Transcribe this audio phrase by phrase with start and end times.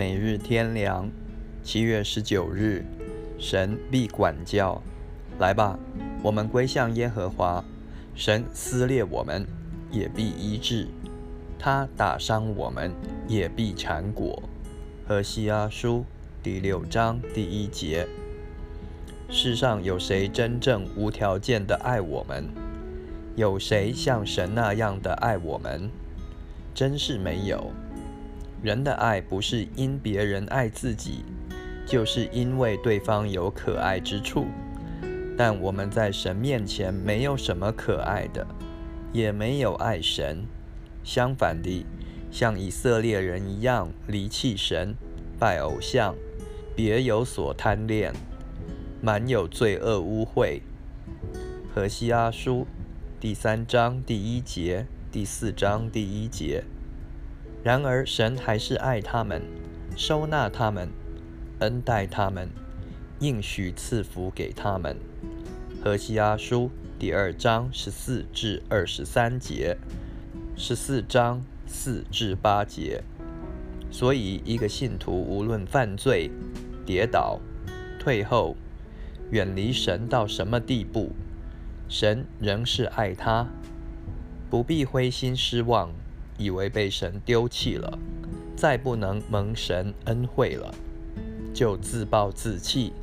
[0.00, 1.10] 每日天良，
[1.62, 2.82] 七月十九日，
[3.38, 4.82] 神必管教。
[5.38, 5.78] 来吧，
[6.22, 7.62] 我们归向耶和华。
[8.14, 9.46] 神撕裂我们，
[9.90, 10.86] 也必医治；
[11.58, 12.90] 他打伤我们，
[13.28, 14.42] 也必缠果。
[15.06, 16.06] 何西阿书
[16.42, 18.08] 第六章第一节。
[19.28, 22.48] 世上有谁真正无条件的爱我们？
[23.36, 25.90] 有谁像神那样的爱我们？
[26.74, 27.70] 真是没有。
[28.62, 31.24] 人的爱不是因别人爱自己，
[31.86, 34.46] 就是因为对方有可爱之处。
[35.36, 38.46] 但我们在神面前没有什么可爱的，
[39.14, 40.44] 也没有爱神。
[41.02, 41.86] 相反地，
[42.30, 44.94] 像以色列人一样离弃神、
[45.38, 46.14] 拜偶像，
[46.76, 48.12] 别有所贪恋，
[49.00, 50.60] 满有罪恶污秽。
[51.74, 52.66] 何西阿书
[53.18, 56.64] 第三章第一节、第四章第一节。
[57.62, 59.42] 然而，神还是爱他们，
[59.94, 60.88] 收纳他们，
[61.58, 62.48] 恩待他们，
[63.18, 64.96] 应许赐福给他们。
[65.84, 69.76] 何西阿书第二章十四至二十三节，
[70.56, 73.02] 十四章四至八节。
[73.90, 76.30] 所以，一个信徒无论犯罪、
[76.86, 77.40] 跌倒、
[77.98, 78.56] 退后、
[79.30, 81.12] 远离神到什么地步，
[81.90, 83.48] 神仍是爱他，
[84.48, 85.90] 不必灰心失望。
[86.40, 87.98] 以为被神丢弃了，
[88.56, 90.74] 再不能蒙神恩惠了，
[91.52, 92.94] 就自暴自弃，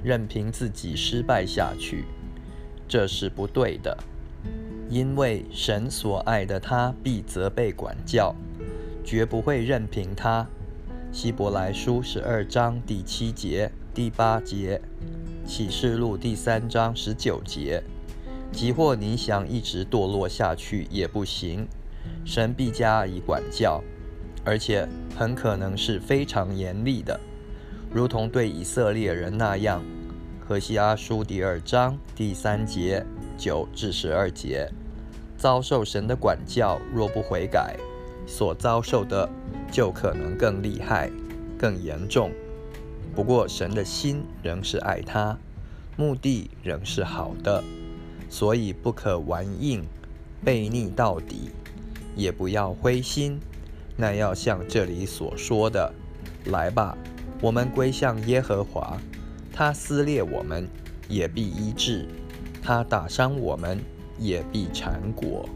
[0.00, 2.04] 任凭自己失败下去，
[2.86, 3.98] 这是不对的。
[4.88, 8.32] 因为神所爱的他必责备管教，
[9.04, 10.46] 绝不会任凭他。
[11.10, 14.80] 希伯来书十二章第七节、第八节，
[15.44, 17.82] 启示录第三章十九节，
[18.52, 21.66] 即或你想一直堕落下去也不行。
[22.24, 23.82] 神必加以管教，
[24.44, 27.18] 而且很可能是非常严厉的，
[27.92, 29.82] 如同对以色列人那样。
[30.40, 33.04] 何西阿书第二章第三节
[33.38, 34.68] 九至十二节，
[35.36, 37.76] 遭受神的管教，若不悔改，
[38.26, 39.28] 所遭受的
[39.70, 41.10] 就可能更厉害、
[41.56, 42.30] 更严重。
[43.14, 45.38] 不过神的心仍是爱他，
[45.96, 47.62] 目的仍是好的，
[48.28, 49.84] 所以不可顽硬、
[50.44, 51.50] 悖逆到底。
[52.14, 53.38] 也不要灰心，
[53.96, 55.92] 那要像这里所说的，
[56.46, 56.96] 来吧，
[57.40, 58.98] 我们归向耶和华，
[59.52, 60.68] 他撕裂我们，
[61.08, 62.06] 也必医治；
[62.62, 63.78] 他打伤我们，
[64.18, 65.48] 也必缠裹。